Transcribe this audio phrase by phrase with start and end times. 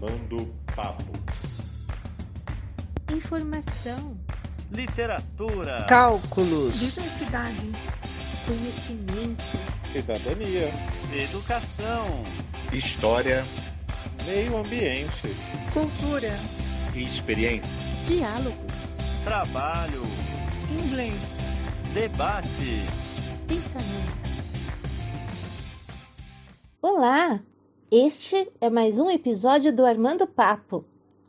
[0.00, 1.12] Armando Papo.
[3.12, 4.16] Informação,
[4.70, 7.72] literatura, cálculos, diversidade,
[8.46, 9.44] conhecimento,
[9.90, 10.72] cidadania,
[11.12, 12.22] educação,
[12.72, 13.44] história,
[14.24, 15.34] meio ambiente,
[15.72, 16.30] cultura,
[16.94, 20.02] experiência, diálogos, trabalho,
[20.70, 21.20] inglês,
[21.92, 22.86] debate,
[23.48, 24.54] pensamentos.
[26.80, 27.40] Olá!
[27.90, 30.84] Este é mais um episódio do Armando Papo.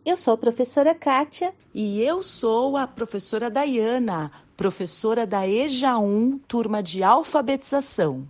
[0.06, 1.54] Eu sou a professora Kátia.
[1.74, 8.28] E eu sou a professora Dayana, professora da EJA 1, turma de alfabetização.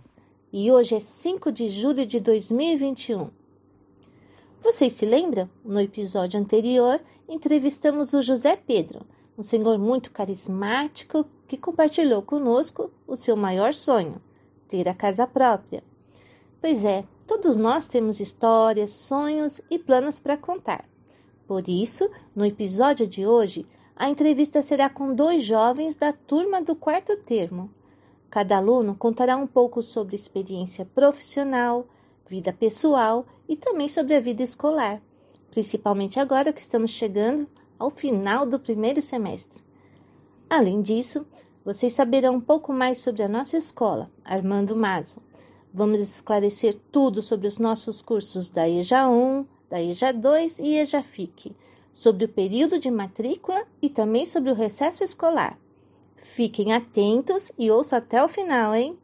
[0.52, 3.30] E hoje é 5 de julho de 2021.
[4.60, 5.50] Vocês se lembram?
[5.64, 9.00] No episódio anterior, entrevistamos o José Pedro,
[9.36, 14.22] um senhor muito carismático que compartilhou conosco o seu maior sonho,
[14.68, 15.82] ter a casa própria.
[16.60, 20.84] Pois é, todos nós temos histórias, sonhos e planos para contar.
[21.46, 23.64] Por isso, no episódio de hoje,
[23.94, 27.70] a entrevista será com dois jovens da turma do quarto termo.
[28.28, 31.86] Cada aluno contará um pouco sobre experiência profissional,
[32.26, 35.00] vida pessoal e também sobre a vida escolar,
[35.52, 37.46] principalmente agora que estamos chegando
[37.78, 39.62] ao final do primeiro semestre.
[40.48, 41.24] Além disso,
[41.64, 45.22] vocês saberão um pouco mais sobre a nossa escola, Armando Mazo.
[45.72, 51.00] Vamos esclarecer tudo sobre os nossos cursos da EJA 1, da EJA 2 e EJA
[51.00, 51.54] FIC,
[51.92, 55.56] sobre o período de matrícula e também sobre o recesso escolar.
[56.16, 58.98] Fiquem atentos e ouçam até o final, hein?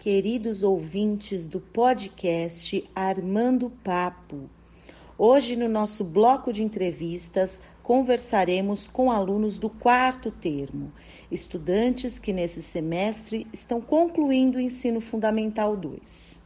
[0.00, 4.50] Queridos ouvintes do podcast Armando Papo,
[5.16, 10.90] hoje no nosso bloco de entrevistas conversaremos com alunos do quarto termo,
[11.30, 16.42] estudantes que nesse semestre estão concluindo o ensino fundamental 2.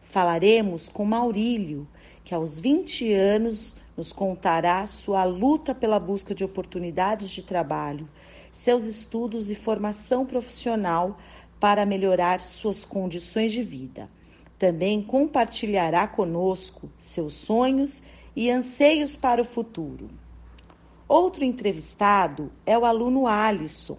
[0.00, 1.86] Falaremos com Maurílio,
[2.24, 8.08] que aos 20 anos nos contará sua luta pela busca de oportunidades de trabalho,
[8.52, 11.18] seus estudos e formação profissional
[11.58, 14.08] para melhorar suas condições de vida.
[14.56, 18.04] Também compartilhará conosco seus sonhos
[18.36, 20.08] e anseios para o futuro.
[21.08, 23.96] Outro entrevistado é o aluno Alisson,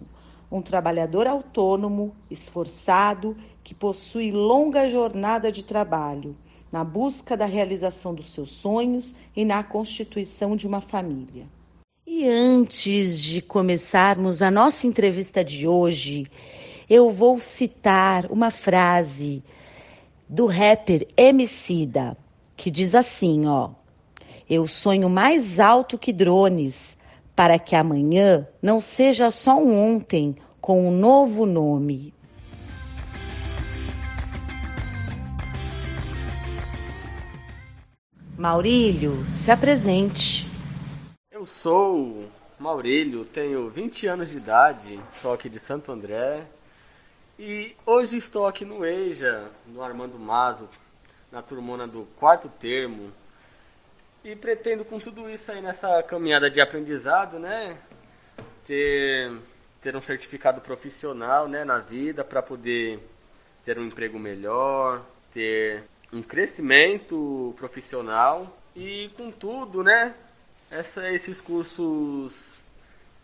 [0.50, 6.36] um trabalhador autônomo, esforçado, que possui longa jornada de trabalho
[6.70, 11.46] na busca da realização dos seus sonhos e na constituição de uma família.
[12.06, 16.26] E antes de começarmos a nossa entrevista de hoje,
[16.88, 19.42] eu vou citar uma frase
[20.28, 22.16] do rapper Emicida,
[22.56, 23.70] que diz assim, ó:
[24.48, 26.96] Eu sonho mais alto que drones,
[27.40, 32.12] para que amanhã não seja só um ontem com um novo nome.
[38.36, 40.50] Maurílio, se apresente.
[41.30, 42.26] Eu sou
[42.58, 46.44] Maurílio, tenho 20 anos de idade, sou aqui de Santo André
[47.38, 50.68] e hoje estou aqui no EJA, no Armando Mazo,
[51.32, 53.10] na turmona do quarto termo,
[54.24, 57.76] e pretendo com tudo isso aí nessa caminhada de aprendizado, né,
[58.66, 59.32] ter
[59.80, 63.00] ter um certificado profissional, né, na vida para poder
[63.64, 70.14] ter um emprego melhor, ter um crescimento profissional e com tudo, né,
[70.70, 72.50] essa, esses cursos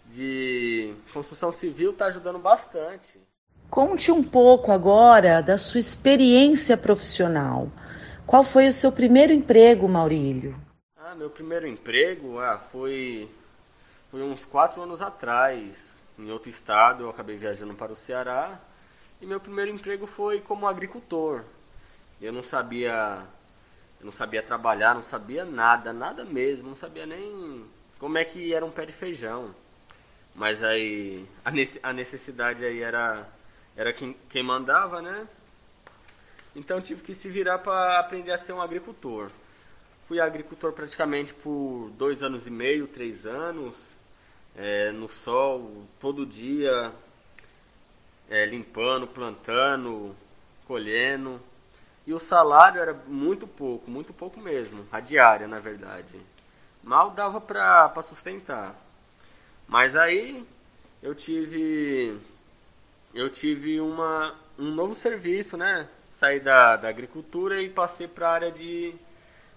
[0.06, 3.20] de construção civil tá ajudando bastante.
[3.68, 7.68] Conte um pouco agora da sua experiência profissional.
[8.24, 10.65] Qual foi o seu primeiro emprego, Maurílio?
[11.16, 13.28] Meu primeiro emprego ah, foi,
[14.10, 15.76] foi uns quatro anos atrás,
[16.18, 17.04] em outro estado.
[17.04, 18.60] Eu acabei viajando para o Ceará
[19.20, 21.42] e meu primeiro emprego foi como agricultor.
[22.20, 23.24] Eu não sabia,
[24.00, 27.64] eu não sabia trabalhar, não sabia nada, nada mesmo, não sabia nem
[27.98, 29.54] como é que era um pé de feijão.
[30.34, 31.26] Mas aí
[31.82, 33.26] a necessidade aí era
[33.74, 35.26] era quem, quem mandava, né?
[36.54, 39.30] Então tive que se virar para aprender a ser um agricultor.
[40.06, 43.90] Fui agricultor praticamente por dois anos e meio, três anos,
[44.54, 46.92] é, no sol, todo dia,
[48.30, 50.14] é, limpando, plantando,
[50.64, 51.40] colhendo.
[52.06, 56.20] E o salário era muito pouco, muito pouco mesmo, a diária na verdade.
[56.84, 58.76] Mal dava para sustentar.
[59.66, 60.46] Mas aí
[61.02, 62.16] eu tive
[63.12, 65.88] eu tive uma, um novo serviço, né?
[66.12, 68.94] Saí da, da agricultura e passei para a área de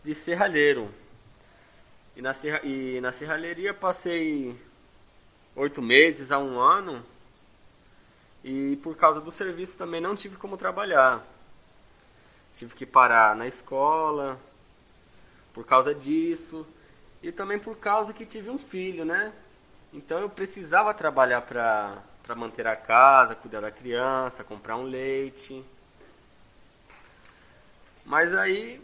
[0.04, 0.90] de serralheiro.
[2.16, 4.60] E na, serra, e na serralheria passei
[5.56, 7.04] oito meses a um ano.
[8.44, 11.26] E por causa do serviço também não tive como trabalhar.
[12.56, 14.40] Tive que parar na escola
[15.54, 16.66] por causa disso
[17.22, 19.34] e também por causa que tive um filho, né?
[19.92, 25.66] Então eu precisava trabalhar para para manter a casa, cuidar da criança, comprar um leite.
[28.06, 28.80] Mas aí,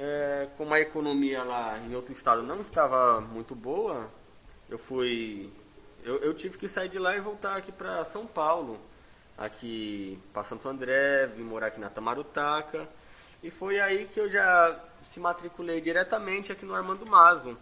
[0.00, 4.10] é, como a economia lá em outro estado não estava muito boa,
[4.70, 5.52] eu fui
[6.02, 8.80] eu, eu tive que sair de lá e voltar aqui para São Paulo,
[9.36, 12.88] aqui para Santo André, vim morar aqui na Tamarutaca.
[13.42, 17.58] E foi aí que eu já se matriculei diretamente aqui no Armando Mazo,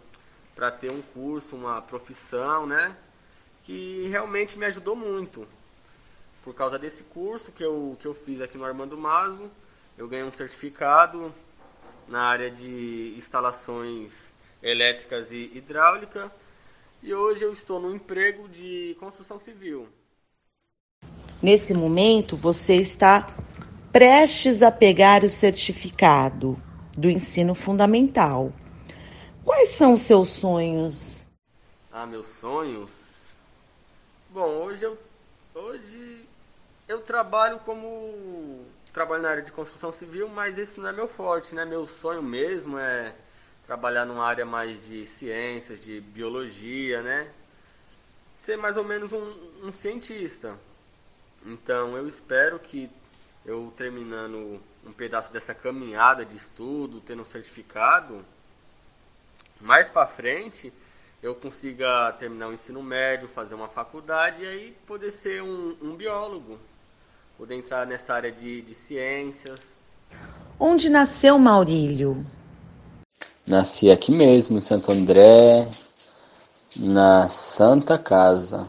[0.55, 2.95] para ter um curso, uma profissão, né?
[3.65, 5.45] Que realmente me ajudou muito.
[6.43, 9.51] Por causa desse curso que eu, que eu fiz aqui no Armando Mazo,
[9.97, 11.33] eu ganhei um certificado
[12.09, 14.11] na área de instalações
[14.61, 16.31] elétricas e hidráulica
[17.01, 19.87] e hoje eu estou no emprego de construção civil.
[21.41, 23.27] Nesse momento, você está
[23.93, 26.61] prestes a pegar o certificado
[26.97, 28.51] do ensino fundamental.
[29.45, 31.25] Quais são os seus sonhos?
[31.91, 32.91] Ah, meus sonhos?
[34.29, 34.97] Bom, hoje eu
[35.55, 36.25] hoje
[36.87, 41.53] eu trabalho como trabalho na área de construção civil, mas esse não é meu forte,
[41.55, 41.65] né?
[41.65, 43.13] Meu sonho mesmo é
[43.65, 47.31] trabalhar numa área mais de ciências, de biologia, né?
[48.39, 50.57] Ser mais ou menos um, um cientista.
[51.45, 52.89] Então eu espero que
[53.45, 58.25] eu terminando um pedaço dessa caminhada de estudo, tendo um certificado,
[59.61, 60.73] mais para frente
[61.21, 65.95] eu consiga terminar o ensino médio, fazer uma faculdade e aí poder ser um, um
[65.95, 66.57] biólogo,
[67.39, 69.57] poder entrar nessa área de, de ciências.
[70.59, 72.25] Onde nasceu Maurílio?
[73.47, 75.65] Nasci aqui mesmo, em Santo André,
[76.75, 78.67] na Santa Casa.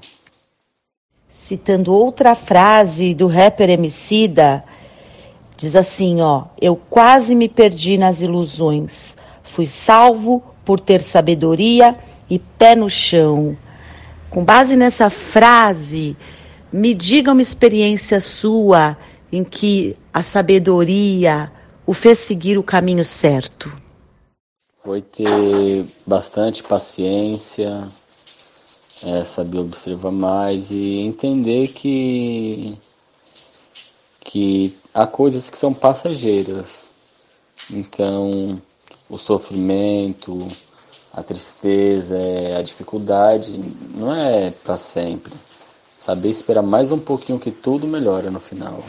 [1.29, 4.63] Citando outra frase do rapper Emicida,
[5.57, 9.17] diz assim, ó: "Eu quase me perdi nas ilusões.
[9.43, 11.97] Fui salvo por ter sabedoria
[12.31, 13.59] e pé no chão."
[14.31, 16.17] Com base nessa frase,
[16.73, 18.97] me diga uma experiência sua
[19.33, 21.53] em que a sabedoria
[21.87, 23.73] o fez seguir o caminho certo.
[24.85, 27.87] Foi ter bastante paciência,
[29.05, 32.79] é, saber observar mais e entender que,
[34.21, 36.89] que há coisas que são passageiras.
[37.71, 38.61] Então,
[39.09, 40.49] o sofrimento,
[41.13, 42.17] a tristeza,
[42.59, 43.53] a dificuldade
[43.95, 45.33] não é para sempre.
[46.01, 48.83] Saber esperar mais um pouquinho que tudo melhora no final.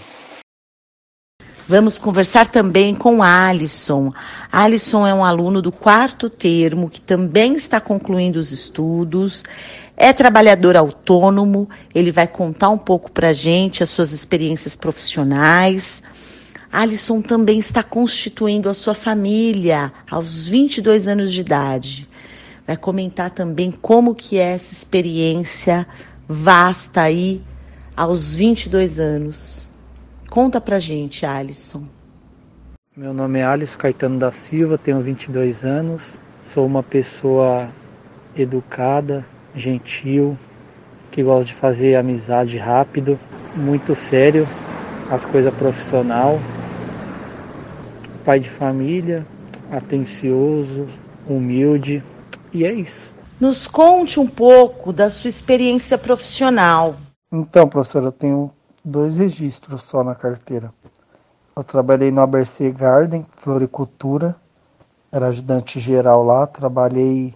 [1.67, 4.13] Vamos conversar também com Alisson.
[4.49, 9.43] Alisson é um aluno do quarto termo que também está concluindo os estudos.
[9.97, 11.69] É trabalhador autônomo.
[11.93, 16.01] Ele vai contar um pouco para gente as suas experiências profissionais.
[16.71, 22.09] Alisson também está constituindo a sua família aos 22 anos de idade.
[22.65, 25.85] Vai comentar também como que é essa experiência
[26.31, 27.41] vasta aí
[27.95, 29.69] aos 22 anos.
[30.29, 31.83] Conta pra gente, Alisson.
[32.95, 37.69] Meu nome é Alisson Caetano da Silva, tenho 22 anos, sou uma pessoa
[38.35, 40.37] educada, gentil,
[41.11, 43.19] que gosta de fazer amizade rápido,
[43.53, 44.47] muito sério,
[45.09, 46.39] as coisas profissional,
[48.23, 49.25] pai de família,
[49.69, 50.87] atencioso,
[51.27, 52.01] humilde,
[52.53, 53.10] e é isso.
[53.41, 56.95] Nos conte um pouco da sua experiência profissional.
[57.31, 58.51] Então, professora, eu tenho
[58.85, 60.71] dois registros só na carteira.
[61.55, 64.35] Eu trabalhei no ABC Garden, floricultura,
[65.11, 67.33] era ajudante geral lá, trabalhei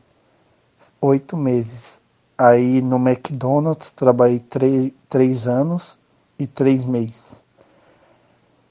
[1.01, 1.99] oito meses.
[2.37, 5.97] Aí no McDonald's trabalhei três, três anos
[6.37, 7.43] e três meses.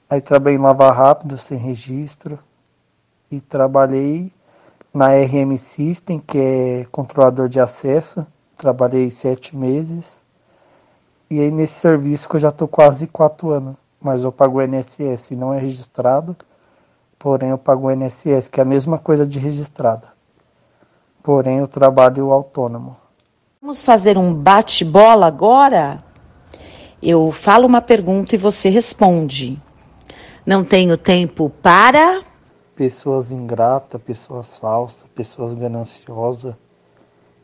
[0.09, 2.39] Aí trabalhei em Lava Rápido, sem registro,
[3.29, 4.31] e trabalhei
[4.95, 8.25] na RM System, que é controlador de acesso,
[8.57, 10.21] trabalhei sete meses.
[11.29, 14.61] E aí nesse serviço que eu já estou quase quatro anos, mas eu pago o
[14.61, 16.33] INSS, não é registrado,
[17.19, 20.13] porém eu pago o INSS, que é a mesma coisa de registrada.
[21.21, 22.95] Porém eu trabalho autônomo.
[23.61, 26.01] Vamos fazer um bate-bola agora?
[27.03, 29.61] Eu falo uma pergunta e você responde.
[30.45, 32.23] Não tenho tempo para.
[32.75, 36.55] Pessoas ingratas, pessoas falsas, pessoas gananciosas,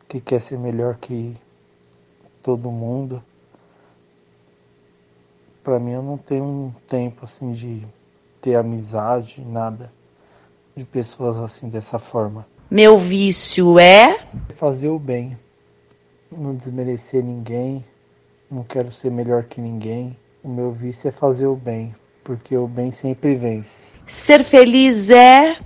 [0.07, 1.37] que quer ser melhor que
[2.43, 3.23] todo mundo
[5.63, 7.85] para mim eu não tenho um tempo assim de
[8.41, 9.91] ter amizade, nada
[10.75, 12.47] de pessoas assim dessa forma.
[12.69, 14.19] Meu vício é
[14.55, 15.37] fazer o bem,
[16.31, 17.85] não desmerecer ninguém,
[18.49, 20.17] não quero ser melhor que ninguém.
[20.43, 23.90] O meu vício é fazer o bem, porque o bem sempre vence.
[24.07, 25.57] Ser feliz é.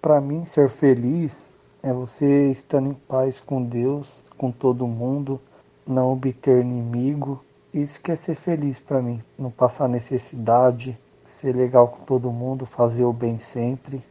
[0.00, 5.40] Para mim, ser feliz é você estando em paz com Deus, com todo mundo,
[5.86, 7.44] não obter inimigo.
[7.72, 12.66] Isso que é ser feliz para mim, não passar necessidade, ser legal com todo mundo,
[12.66, 14.02] fazer o bem sempre,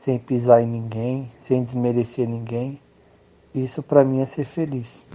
[0.00, 2.80] sem pisar em ninguém, sem desmerecer ninguém.
[3.54, 5.06] Isso para mim é ser feliz.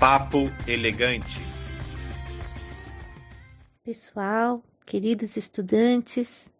[0.00, 1.40] Papo elegante.
[3.84, 6.50] Pessoal, queridos estudantes,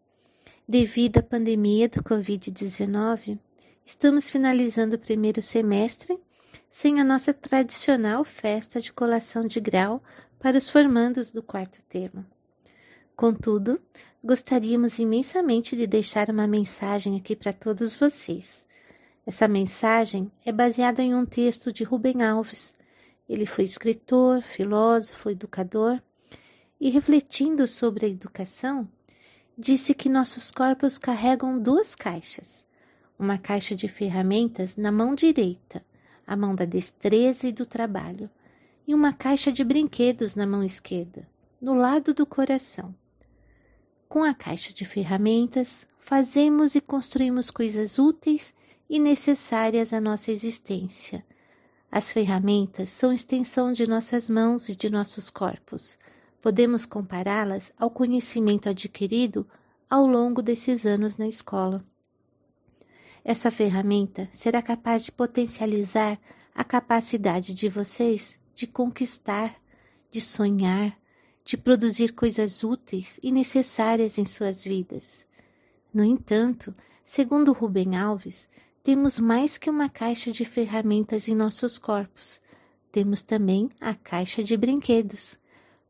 [0.69, 3.39] devido à pandemia do Covid-19,
[3.87, 6.21] estamos finalizando o primeiro semestre
[6.69, 10.03] sem a nossa tradicional festa de colação de grau
[10.39, 12.23] para os formandos do quarto termo.
[13.17, 13.81] Contudo,
[14.23, 18.67] gostaríamos imensamente de deixar uma mensagem aqui para todos vocês.
[19.27, 22.77] Essa mensagem é baseada em um texto de Rubem Alves.
[23.27, 25.99] Ele foi escritor, filósofo, educador
[26.81, 28.89] e, refletindo sobre a educação,
[29.57, 32.67] disse que nossos corpos carregam duas caixas:
[33.19, 35.85] uma caixa de ferramentas na mão direita,
[36.27, 38.31] a mão da destreza e do trabalho,
[38.87, 41.29] e uma caixa de brinquedos na mão esquerda,
[41.61, 42.95] no lado do coração.
[44.09, 48.55] Com a caixa de ferramentas, fazemos e construímos coisas úteis
[48.89, 51.23] e necessárias à nossa existência.
[51.91, 55.99] As ferramentas são extensão de nossas mãos e de nossos corpos.
[56.41, 59.47] Podemos compará-las ao conhecimento adquirido
[59.89, 61.85] ao longo desses anos na escola.
[63.25, 66.19] Essa ferramenta será capaz de potencializar
[66.55, 69.55] a capacidade de vocês de conquistar,
[70.11, 70.99] de sonhar,
[71.45, 75.25] de produzir coisas úteis e necessárias em suas vidas.
[75.95, 78.49] No entanto, segundo Rubem Alves,
[78.83, 82.41] temos mais que uma caixa de ferramentas em nossos corpos.
[82.91, 85.39] Temos também a caixa de brinquedos,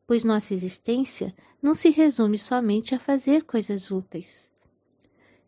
[0.09, 4.51] pois nossa existência não se resume somente a fazer coisas úteis.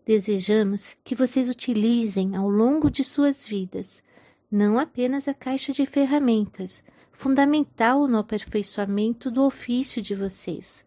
[0.05, 4.05] Desejamos que vocês utilizem ao longo de suas vidas
[4.51, 10.85] não apenas a caixa de ferramentas, fundamental no aperfeiçoamento do ofício de vocês,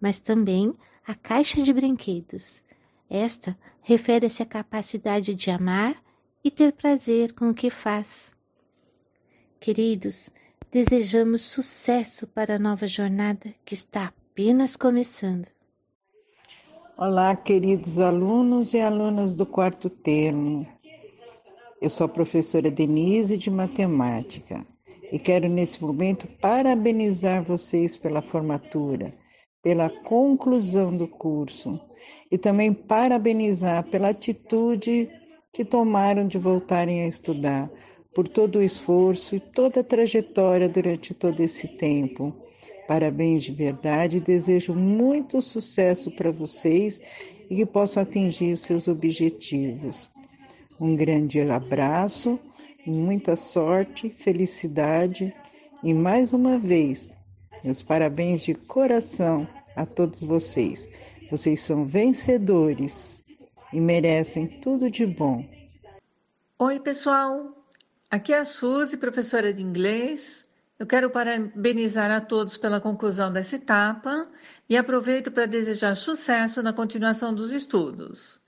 [0.00, 0.72] mas também
[1.04, 2.62] a caixa de brinquedos.
[3.10, 6.00] Esta refere-se à capacidade de amar
[6.44, 8.36] e ter prazer com o que faz.
[9.58, 10.30] Queridos,
[10.70, 15.46] desejamos sucesso para a nova jornada que está apenas começando.
[16.96, 20.66] Olá, queridos alunos e alunas do quarto termo.
[21.80, 24.66] Eu sou a professora Denise de Matemática
[25.12, 29.14] e quero nesse momento parabenizar vocês pela formatura,
[29.62, 31.78] pela conclusão do curso
[32.30, 35.08] e também parabenizar pela atitude
[35.52, 37.70] que tomaram de voltarem a estudar,
[38.16, 42.34] por todo o esforço e toda a trajetória durante todo esse tempo.
[42.88, 46.98] Parabéns de verdade, desejo muito sucesso para vocês
[47.50, 50.10] e que possam atingir os seus objetivos.
[50.80, 52.40] Um grande abraço,
[52.86, 55.30] muita sorte, felicidade
[55.84, 57.12] e mais uma vez,
[57.62, 59.46] meus parabéns de coração
[59.76, 60.88] a todos vocês.
[61.30, 63.22] Vocês são vencedores
[63.74, 65.44] e merecem tudo de bom.
[66.58, 67.55] Oi, pessoal.
[68.08, 70.44] Aqui é a Suzy, professora de inglês.
[70.78, 74.28] Eu quero parabenizar a todos pela conclusão dessa etapa
[74.68, 78.40] e aproveito para desejar sucesso na continuação dos estudos.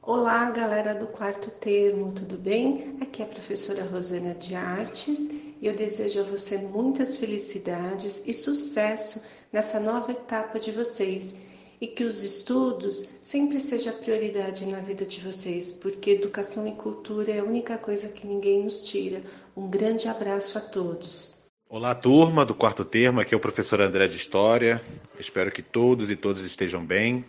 [0.00, 2.96] Olá, galera do quarto termo, tudo bem?
[3.02, 8.32] Aqui é a professora Rosana de Artes e eu desejo a você muitas felicidades e
[8.32, 11.49] sucesso nessa nova etapa de vocês
[11.80, 17.32] e que os estudos sempre seja prioridade na vida de vocês, porque educação e cultura
[17.32, 19.22] é a única coisa que ninguém nos tira.
[19.56, 21.42] Um grande abraço a todos.
[21.68, 24.82] Olá, turma do quarto termo, aqui é o professor André de História.
[25.18, 27.24] Espero que todos e todas estejam bem.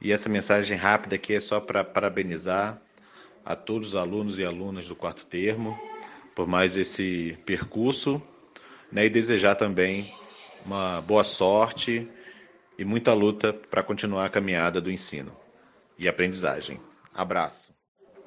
[0.00, 2.80] E essa mensagem rápida aqui é só para parabenizar
[3.44, 5.78] a todos os alunos e alunas do quarto termo
[6.34, 8.22] por mais esse percurso
[8.90, 10.10] né, e desejar também
[10.64, 12.08] uma boa sorte
[12.80, 15.36] e muita luta para continuar a caminhada do ensino
[15.98, 16.80] e aprendizagem.
[17.12, 17.74] Abraço.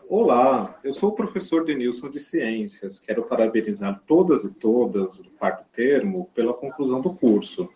[0.07, 2.99] Olá, eu sou o professor Denilson de Ciências.
[2.99, 7.67] Quero parabenizar todas e todas do quarto termo pela conclusão do curso.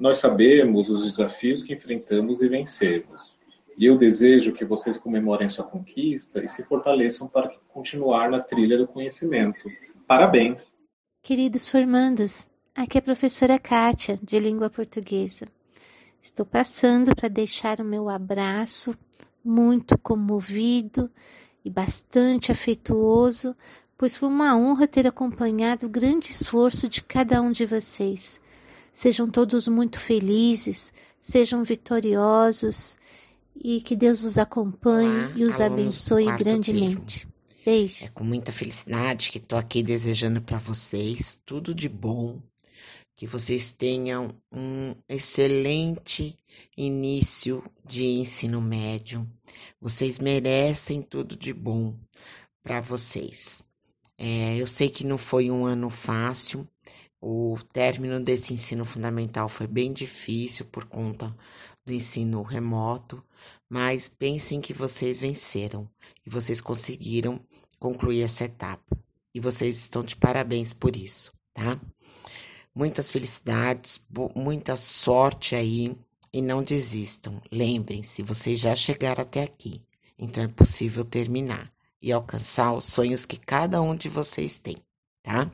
[0.00, 3.36] Nós sabemos os desafios que enfrentamos e vencemos.
[3.76, 8.78] E eu desejo que vocês comemorem sua conquista e se fortaleçam para continuar na trilha
[8.78, 9.70] do conhecimento.
[10.06, 10.74] Parabéns!
[11.22, 15.46] Queridos formandos, aqui é a professora Kátia, de língua portuguesa.
[16.22, 18.96] Estou passando para deixar o meu abraço
[19.44, 21.10] muito comovido
[21.64, 23.56] e bastante afetuoso
[24.02, 28.40] pois foi uma honra ter acompanhado o grande esforço de cada um de vocês.
[28.92, 32.98] Sejam todos muito felizes, sejam vitoriosos
[33.54, 37.28] e que Deus os acompanhe Olá, e os abençoe grandemente.
[37.64, 38.04] Beijo.
[38.04, 42.42] É com muita felicidade que estou aqui desejando para vocês tudo de bom,
[43.22, 46.36] que vocês tenham um excelente
[46.76, 49.24] início de ensino médio.
[49.80, 51.96] Vocês merecem tudo de bom
[52.64, 53.62] para vocês.
[54.18, 56.66] É, eu sei que não foi um ano fácil,
[57.20, 61.32] o término desse ensino fundamental foi bem difícil por conta
[61.86, 63.22] do ensino remoto,
[63.68, 65.88] mas pensem que vocês venceram
[66.26, 67.38] e vocês conseguiram
[67.78, 68.98] concluir essa etapa.
[69.32, 71.80] E vocês estão de parabéns por isso, tá?
[72.74, 74.00] Muitas felicidades,
[74.34, 75.94] muita sorte aí
[76.32, 77.40] e não desistam.
[77.50, 79.82] Lembrem-se, vocês já chegaram até aqui,
[80.18, 84.76] então é possível terminar e alcançar os sonhos que cada um de vocês tem,
[85.22, 85.50] tá?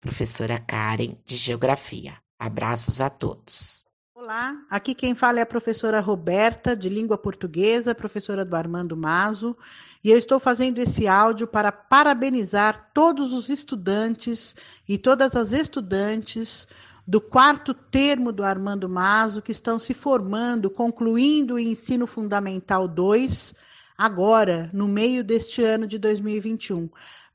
[0.00, 2.16] Professora Karen, de Geografia.
[2.38, 3.84] Abraços a todos.
[4.24, 9.54] Olá, aqui quem fala é a professora Roberta, de Língua Portuguesa, professora do Armando Mazo,
[10.02, 14.56] e eu estou fazendo esse áudio para parabenizar todos os estudantes
[14.88, 16.66] e todas as estudantes
[17.06, 23.54] do quarto termo do Armando Mazo que estão se formando, concluindo o ensino fundamental 2,
[23.94, 26.88] agora, no meio deste ano de 2021.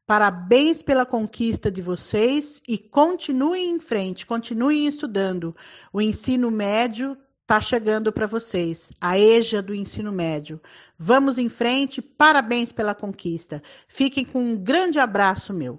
[0.10, 5.56] Parabéns pela conquista de vocês e continuem em frente, continuem estudando.
[5.94, 10.60] O ensino médio está chegando para vocês, a EJA do ensino médio.
[10.98, 13.62] Vamos em frente, parabéns pela conquista.
[13.88, 15.78] Fiquem com um grande abraço meu.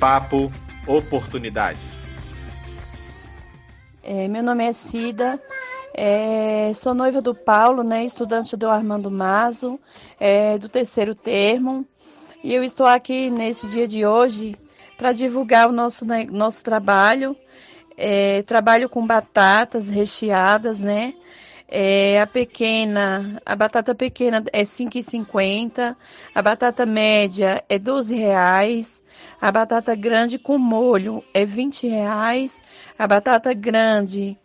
[0.00, 0.50] Papo
[0.86, 1.78] Oportunidade.
[4.02, 5.38] É, meu nome é Cida,
[5.92, 9.78] é, sou noiva do Paulo, né, estudante do Armando Mazo,
[10.18, 11.86] é, do terceiro termo.
[12.42, 14.54] E eu estou aqui nesse dia de hoje
[14.96, 17.36] para divulgar o nosso, né, nosso trabalho.
[17.96, 21.14] É, trabalho com batatas recheadas, né?
[21.70, 25.94] É, a pequena, a batata pequena é R$ 5,50,
[26.34, 29.02] a batata média é R$ 12,00,
[29.38, 32.60] a batata grande com molho é R$ 20,00,
[32.98, 34.38] a batata grande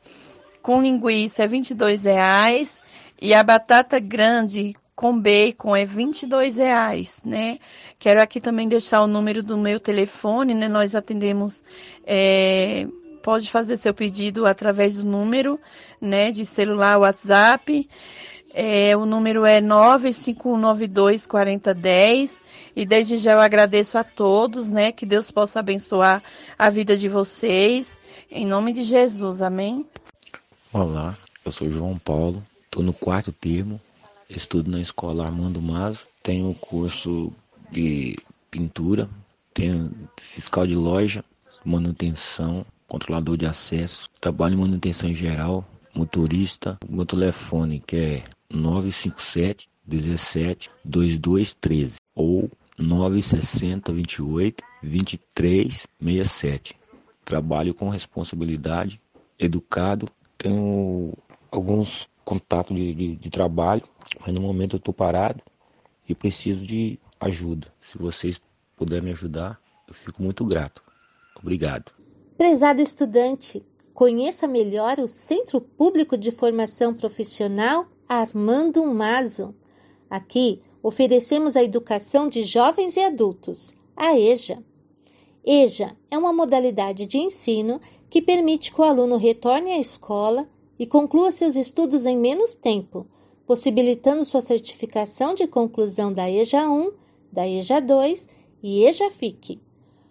[0.62, 2.82] com linguiça é R$ 22,00
[3.22, 7.60] e a batata grande com bacon é 22 reais, né?
[8.00, 10.68] Quero aqui também deixar o número do meu telefone, né?
[10.68, 11.64] Nós atendemos,
[12.06, 12.88] é,
[13.24, 15.60] pode fazer seu pedido através do número,
[16.00, 16.32] né?
[16.32, 17.90] De celular, WhatsApp.
[18.56, 22.40] É, o número é 95192 4010
[22.76, 24.92] e desde já eu agradeço a todos, né?
[24.92, 26.22] Que Deus possa abençoar
[26.58, 28.00] a vida de vocês.
[28.30, 29.84] Em nome de Jesus, amém.
[30.72, 33.82] Olá, eu sou João Paulo, estou no quarto termo
[34.38, 37.32] estudo na escola Armando Mazo, tenho o curso
[37.72, 38.18] de
[38.50, 39.10] pintura,
[39.54, 41.24] tenho fiscal de loja,
[41.64, 49.70] manutenção, controlador de acesso, trabalho em manutenção em geral, motorista, meu telefone que é 957
[49.86, 56.76] 17 2213 ou 960 28 23 67.
[57.26, 59.00] Trabalho com responsabilidade,
[59.40, 61.14] educado, tenho
[61.52, 63.84] alguns contato de, de, de trabalho,
[64.20, 65.42] mas no momento eu estou parado
[66.08, 67.68] e preciso de ajuda.
[67.80, 68.42] Se vocês
[68.76, 70.84] puderem me ajudar, eu fico muito grato.
[71.42, 71.92] Obrigado.
[72.38, 79.56] Prezado estudante, conheça melhor o Centro Público de Formação Profissional Armando Mazo.
[80.10, 84.64] Aqui oferecemos a educação de jovens e adultos, a EJA.
[85.46, 90.86] EJA é uma modalidade de ensino que permite que o aluno retorne à escola e
[90.86, 93.08] conclua seus estudos em menos tempo,
[93.46, 96.92] possibilitando sua certificação de conclusão da EJA 1,
[97.32, 98.28] da EJA 2
[98.62, 99.60] e EJA FIC.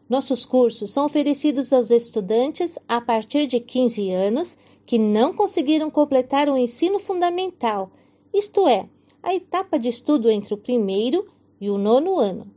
[0.09, 6.49] Nossos cursos são oferecidos aos estudantes a partir de 15 anos que não conseguiram completar
[6.49, 7.91] o ensino fundamental,
[8.33, 8.89] isto é,
[9.23, 11.27] a etapa de estudo entre o primeiro
[11.61, 12.51] e o nono ano.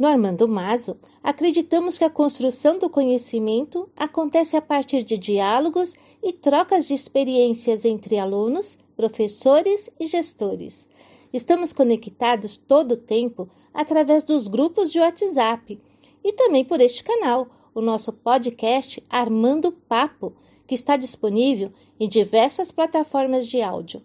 [0.00, 6.32] No Armando Mazo, acreditamos que a construção do conhecimento acontece a partir de diálogos e
[6.32, 10.88] trocas de experiências entre alunos, professores e gestores.
[11.30, 15.78] Estamos conectados todo o tempo através dos grupos de WhatsApp
[16.24, 20.32] e também por este canal, o nosso podcast Armando Papo,
[20.66, 24.00] que está disponível em diversas plataformas de áudio.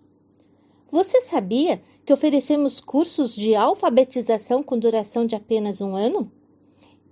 [0.91, 6.31] Você sabia que oferecemos cursos de alfabetização com duração de apenas um ano?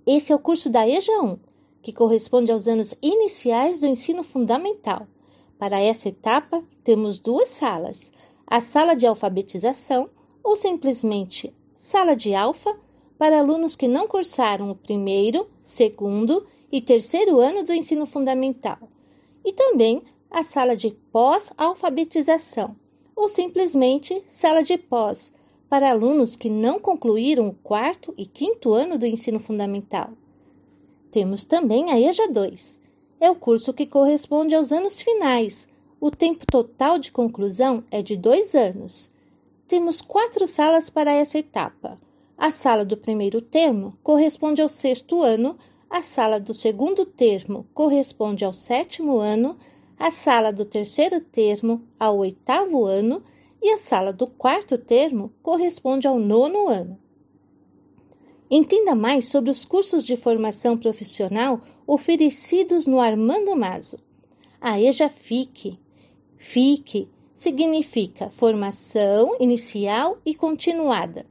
[0.06, 1.38] Esse é o curso da EJA 1,
[1.82, 5.08] que corresponde aos anos iniciais do ensino fundamental.
[5.58, 8.12] Para essa etapa, temos duas salas:
[8.46, 10.08] a sala de alfabetização,
[10.42, 12.78] ou simplesmente sala de alfa,
[13.18, 18.78] para alunos que não cursaram o primeiro, segundo e terceiro ano do ensino fundamental,
[19.44, 22.76] e também a sala de pós-alfabetização,
[23.14, 25.32] ou simplesmente sala de pós,
[25.68, 30.10] para alunos que não concluíram o quarto e quinto ano do ensino fundamental.
[31.10, 32.80] Temos também a EJA 2.
[33.20, 35.68] É o curso que corresponde aos anos finais.
[36.00, 39.10] O tempo total de conclusão é de dois anos.
[39.66, 41.98] Temos quatro salas para essa etapa.
[42.36, 45.56] A sala do primeiro termo corresponde ao sexto ano,
[45.88, 49.56] a sala do segundo termo corresponde ao sétimo ano,
[49.98, 53.22] a sala do terceiro termo ao oitavo ano
[53.62, 56.98] e a sala do quarto termo corresponde ao nono ano.
[58.50, 63.98] Entenda mais sobre os cursos de formação profissional oferecidos no Armando Mazo.
[64.60, 65.78] A EJA FIC.
[66.36, 71.26] FIC significa formação inicial e continuada.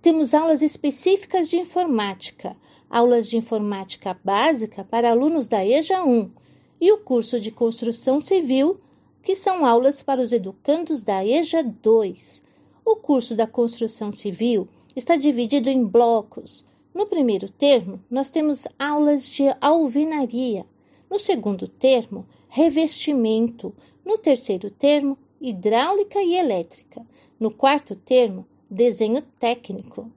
[0.00, 2.56] Temos aulas específicas de informática,
[2.88, 6.45] aulas de informática básica para alunos da EJA 1
[6.80, 8.80] e o curso de construção civil,
[9.22, 12.42] que são aulas para os educandos da EJA 2.
[12.84, 16.64] O curso da construção civil está dividido em blocos.
[16.94, 20.64] No primeiro termo, nós temos aulas de alvenaria.
[21.10, 23.74] No segundo termo, revestimento.
[24.04, 27.04] No terceiro termo, hidráulica e elétrica.
[27.38, 30.10] No quarto termo, desenho técnico.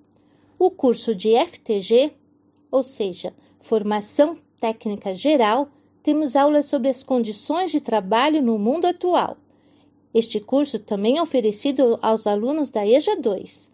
[0.57, 2.13] O curso de FTG,
[2.71, 5.69] ou seja, formação técnica geral,
[6.09, 9.37] temos aulas sobre as condições de trabalho no mundo atual.
[10.11, 13.71] Este curso também é oferecido aos alunos da EJA 2.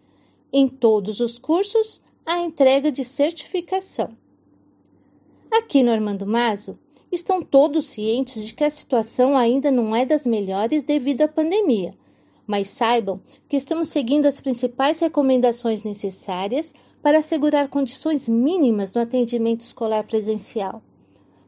[0.52, 4.14] Em todos os cursos, há entrega de certificação.
[5.50, 6.78] Aqui no Armando Mazo,
[7.10, 11.94] estão todos cientes de que a situação ainda não é das melhores devido à pandemia,
[12.46, 13.18] mas saibam
[13.48, 20.82] que estamos seguindo as principais recomendações necessárias para assegurar condições mínimas no atendimento escolar presencial.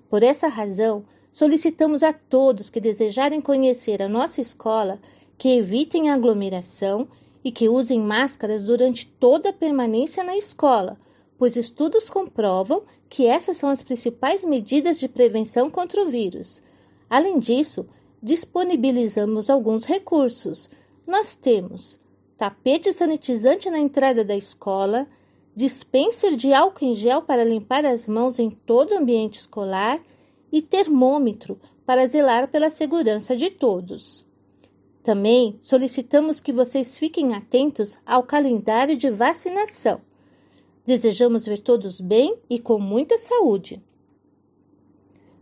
[0.09, 4.99] Por essa razão, solicitamos a todos que desejarem conhecer a nossa escola
[5.37, 7.07] que evitem a aglomeração
[7.45, 10.99] e que usem máscaras durante toda a permanência na escola,
[11.39, 16.63] pois estudos comprovam que essas são as principais medidas de prevenção contra o vírus.
[17.09, 17.87] Além disso,
[18.23, 20.69] disponibilizamos alguns recursos.
[21.07, 22.01] Nós temos
[22.37, 25.07] tapete sanitizante na entrada da escola,
[25.59, 30.01] dispenser de álcool em gel para limpar as mãos em todo o ambiente escolar
[30.53, 34.25] e termômetro para zelar pela segurança de todos.
[35.03, 40.01] Também solicitamos que vocês fiquem atentos ao calendário de vacinação.
[40.87, 43.83] Desejamos ver todos bem e com muita saúde.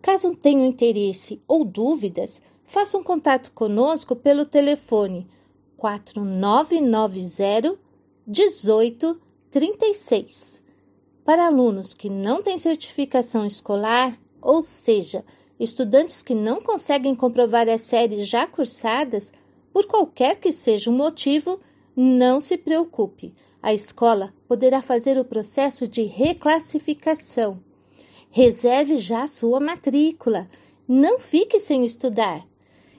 [0.00, 5.28] Caso tenham interesse ou dúvidas, façam contato conosco pelo telefone
[5.76, 7.78] 4990
[8.26, 9.25] 18
[9.56, 10.62] 36.
[11.24, 15.24] Para alunos que não têm certificação escolar, ou seja,
[15.58, 19.32] estudantes que não conseguem comprovar as séries já cursadas,
[19.72, 21.58] por qualquer que seja o motivo,
[21.96, 23.32] não se preocupe.
[23.62, 27.58] A escola poderá fazer o processo de reclassificação.
[28.30, 30.50] Reserve já sua matrícula.
[30.86, 32.46] Não fique sem estudar.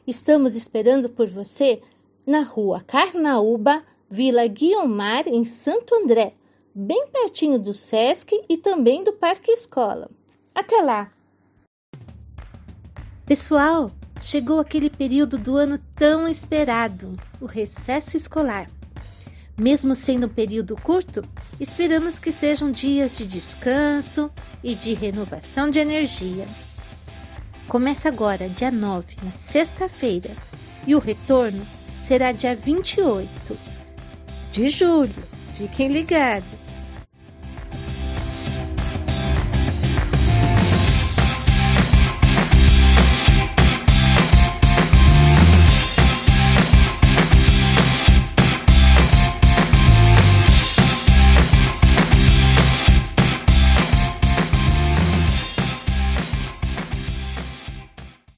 [0.07, 1.83] Estamos esperando por você
[2.25, 6.33] na rua Carnaúba, Vila Guiomar, em Santo André
[6.79, 10.11] bem pertinho do SESC e também do Parque Escola.
[10.53, 11.09] Até lá!
[13.25, 18.69] Pessoal, chegou aquele período do ano tão esperado, o recesso escolar.
[19.59, 21.23] Mesmo sendo um período curto,
[21.59, 24.29] esperamos que sejam dias de descanso
[24.63, 26.45] e de renovação de energia.
[27.67, 30.35] Começa agora, dia 9, na sexta-feira,
[30.85, 31.65] e o retorno
[31.99, 33.57] será dia 28
[34.51, 35.37] de julho.
[35.57, 36.56] Fiquem ligados!